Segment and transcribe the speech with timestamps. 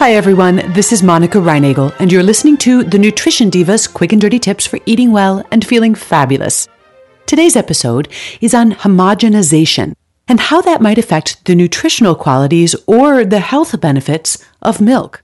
[0.00, 0.62] Hi, everyone.
[0.72, 4.66] This is Monica Reinagel, and you're listening to the Nutrition Divas quick and dirty tips
[4.66, 6.68] for eating well and feeling fabulous.
[7.26, 8.08] Today's episode
[8.40, 9.92] is on homogenization
[10.26, 15.22] and how that might affect the nutritional qualities or the health benefits of milk.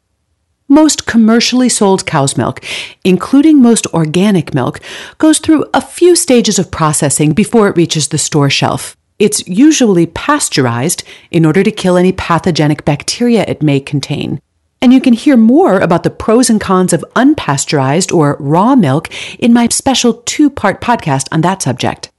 [0.69, 2.63] Most commercially sold cow's milk,
[3.03, 4.81] including most organic milk,
[5.17, 8.95] goes through a few stages of processing before it reaches the store shelf.
[9.19, 14.39] It's usually pasteurized in order to kill any pathogenic bacteria it may contain.
[14.81, 19.09] And you can hear more about the pros and cons of unpasteurized or raw milk
[19.39, 22.11] in my special two part podcast on that subject.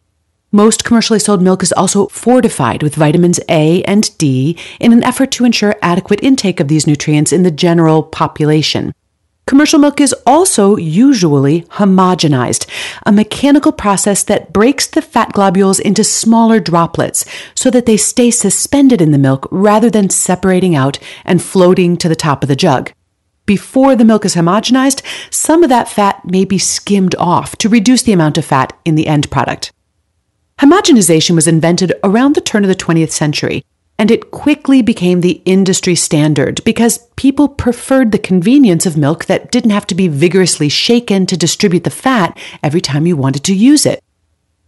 [0.51, 5.31] Most commercially sold milk is also fortified with vitamins A and D in an effort
[5.31, 8.93] to ensure adequate intake of these nutrients in the general population.
[9.47, 12.67] Commercial milk is also usually homogenized,
[13.05, 17.23] a mechanical process that breaks the fat globules into smaller droplets
[17.55, 22.09] so that they stay suspended in the milk rather than separating out and floating to
[22.09, 22.91] the top of the jug.
[23.45, 28.01] Before the milk is homogenized, some of that fat may be skimmed off to reduce
[28.03, 29.71] the amount of fat in the end product.
[30.59, 33.63] Homogenization was invented around the turn of the 20th century
[33.99, 39.51] and it quickly became the industry standard because people preferred the convenience of milk that
[39.51, 43.55] didn't have to be vigorously shaken to distribute the fat every time you wanted to
[43.55, 44.03] use it.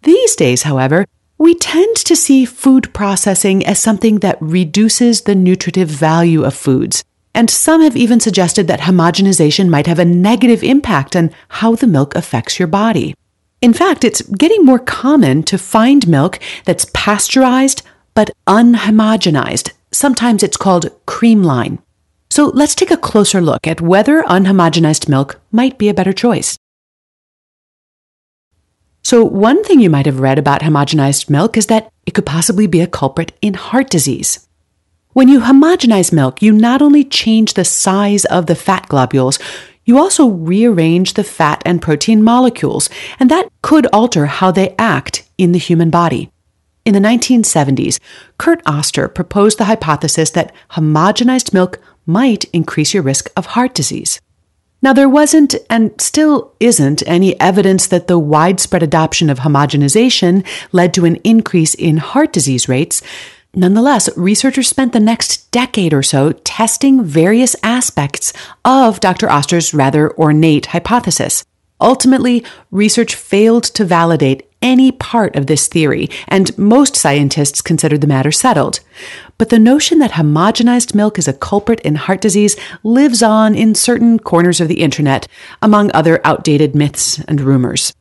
[0.03, 1.05] These days, however,
[1.38, 7.03] we tend to see food processing as something that reduces the nutritive value of foods.
[7.33, 11.88] And some have even suggested that homogenization might have a negative impact on how the
[11.88, 13.16] milk affects your body.
[13.61, 19.71] In fact, it's getting more common to find milk that's pasteurized, but unhomogenized.
[19.91, 21.79] Sometimes it's called cream line.
[22.29, 26.57] So let's take a closer look at whether unhomogenized milk might be a better choice.
[29.02, 32.67] So, one thing you might have read about homogenized milk is that it could possibly
[32.67, 34.47] be a culprit in heart disease.
[35.13, 39.39] When you homogenize milk, you not only change the size of the fat globules,
[39.85, 42.89] you also rearrange the fat and protein molecules,
[43.20, 46.30] and that could alter how they act in the human body.
[46.85, 47.99] In the 1970s,
[48.37, 54.19] Kurt Oster proposed the hypothesis that homogenized milk might increase your risk of heart disease.
[54.81, 60.93] Now, there wasn't and still isn't any evidence that the widespread adoption of homogenization led
[60.93, 63.01] to an increase in heart disease rates.
[63.53, 68.31] Nonetheless, researchers spent the next decade or so testing various aspects
[68.63, 69.29] of Dr.
[69.29, 71.43] Oster's rather ornate hypothesis.
[71.81, 78.08] Ultimately, research failed to validate any part of this theory, and most scientists considered the
[78.08, 78.80] matter settled.
[79.37, 83.75] But the notion that homogenized milk is a culprit in heart disease lives on in
[83.75, 85.27] certain corners of the internet,
[85.61, 87.93] among other outdated myths and rumors.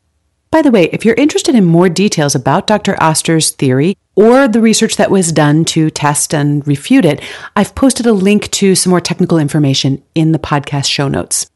[0.50, 3.00] By the way, if you're interested in more details about Dr.
[3.02, 7.20] Oster's theory or the research that was done to test and refute it,
[7.54, 11.46] I've posted a link to some more technical information in the podcast show notes.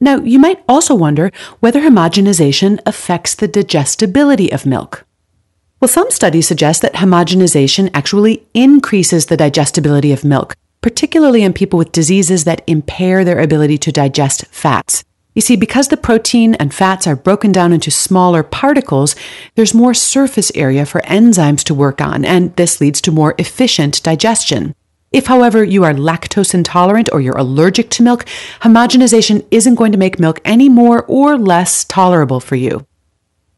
[0.00, 1.30] Now, you might also wonder
[1.60, 5.04] whether homogenization affects the digestibility of milk.
[5.80, 11.78] Well, some studies suggest that homogenization actually increases the digestibility of milk, particularly in people
[11.78, 15.04] with diseases that impair their ability to digest fats.
[15.34, 19.14] You see, because the protein and fats are broken down into smaller particles,
[19.54, 24.02] there's more surface area for enzymes to work on, and this leads to more efficient
[24.02, 24.74] digestion.
[25.12, 28.24] If, however, you are lactose intolerant or you're allergic to milk,
[28.60, 32.86] homogenization isn't going to make milk any more or less tolerable for you.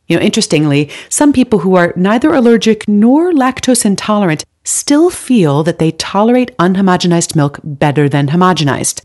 [0.07, 5.79] You know, interestingly, some people who are neither allergic nor lactose intolerant still feel that
[5.79, 9.05] they tolerate unhomogenized milk better than homogenized.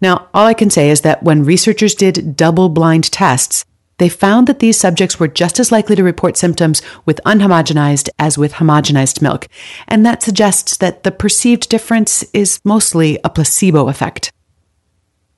[0.00, 3.64] Now, all I can say is that when researchers did double blind tests,
[3.98, 8.36] they found that these subjects were just as likely to report symptoms with unhomogenized as
[8.36, 9.48] with homogenized milk,
[9.88, 14.32] and that suggests that the perceived difference is mostly a placebo effect.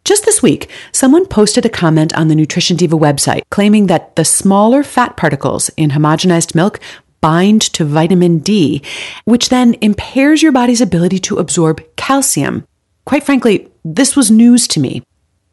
[0.05, 4.25] Just this week, someone posted a comment on the Nutrition Diva website claiming that the
[4.25, 6.81] smaller fat particles in homogenized milk
[7.21, 8.83] bind to vitamin D,
[9.25, 12.67] which then impairs your body's ability to absorb calcium.
[13.05, 15.03] Quite frankly, this was news to me.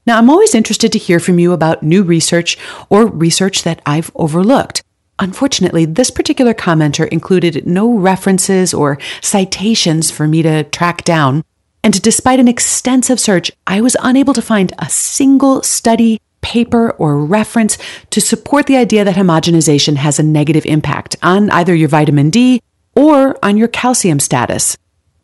[0.06, 2.58] Now, I'm always interested to hear from you about new research
[2.90, 4.84] or research that I've overlooked.
[5.18, 11.44] Unfortunately, this particular commenter included no references or citations for me to track down.
[11.84, 17.26] And despite an extensive search, I was unable to find a single study, paper, or
[17.26, 17.78] reference
[18.12, 22.62] to support the idea that homogenization has a negative impact on either your vitamin D
[22.96, 24.78] or on your calcium status.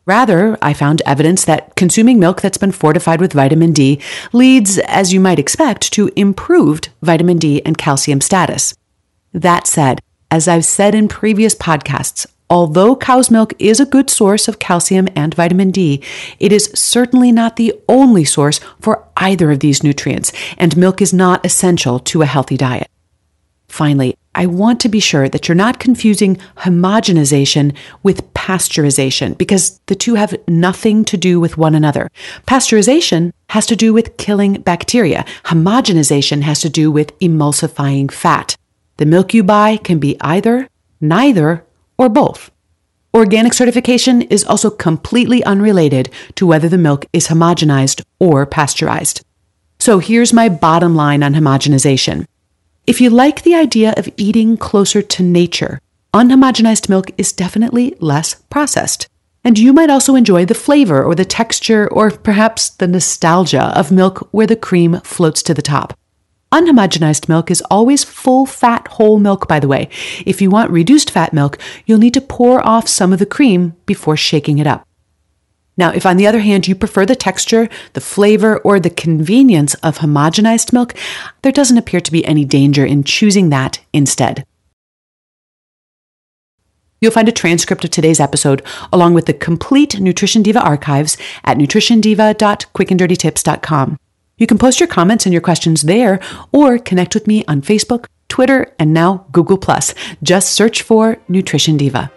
[0.04, 4.00] Rather, I found evidence that consuming milk that's been fortified with vitamin D
[4.32, 8.74] leads, as you might expect, to improved vitamin D and calcium status.
[9.32, 10.00] That said,
[10.30, 15.06] as I've said in previous podcasts, although cow's milk is a good source of calcium
[15.14, 16.02] and vitamin D,
[16.40, 21.12] it is certainly not the only source for either of these nutrients, and milk is
[21.12, 22.88] not essential to a healthy diet.
[23.68, 29.94] Finally, I want to be sure that you're not confusing homogenization with pasteurization because the
[29.94, 32.10] two have nothing to do with one another.
[32.44, 35.24] Pasteurization has to do with killing bacteria.
[35.44, 38.56] Homogenization has to do with emulsifying fat.
[38.96, 40.68] The milk you buy can be either,
[41.00, 41.64] neither,
[41.96, 42.50] or both.
[43.14, 49.24] Organic certification is also completely unrelated to whether the milk is homogenized or pasteurized.
[49.78, 52.26] So here's my bottom line on homogenization.
[52.88, 55.80] If you like the idea of eating closer to nature,
[56.14, 59.08] unhomogenized milk is definitely less processed.
[59.44, 63.90] And you might also enjoy the flavor or the texture or perhaps the nostalgia of
[63.90, 65.98] milk where the cream floats to the top.
[66.52, 69.88] Unhomogenized milk is always full fat whole milk, by the way.
[70.26, 73.74] If you want reduced fat milk, you'll need to pour off some of the cream
[73.86, 74.86] before shaking it up.
[75.78, 79.72] Now, if on the other hand you prefer the texture, the flavor, or the convenience
[79.76, 80.94] of homogenized milk,
[81.40, 84.44] there doesn't appear to be any danger in choosing that instead.
[87.02, 88.62] You'll find a transcript of today's episode
[88.92, 93.98] along with the complete Nutrition Diva archives at nutritiondiva.quickanddirtytips.com.
[94.38, 96.20] You can post your comments and your questions there
[96.52, 99.58] or connect with me on Facebook, Twitter, and now Google.
[100.22, 102.10] Just search for Nutrition Diva.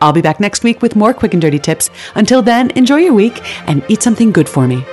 [0.00, 1.88] I'll be back next week with more quick and dirty tips.
[2.14, 4.84] Until then, enjoy your week and eat something good for me.